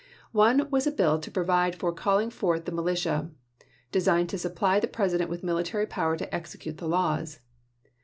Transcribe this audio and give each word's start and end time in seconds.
One 0.33 0.67
was 0.71 0.87
a 0.87 0.91
bill 0.91 1.19
to 1.19 1.29
provide 1.29 1.75
for 1.75 1.93
calling 1.93 2.31
forth 2.31 2.65
the 2.65 2.71
militia, 2.71 3.29
designed 3.91 4.29
to 4.29 4.39
supply 4.39 4.79
the 4.79 4.87
President 4.87 5.29
with 5.29 5.43
military 5.43 5.85
power 5.85 6.17
to 6.17 6.33
execute 6.35 6.79
the 6.79 6.87
laws. 6.87 7.39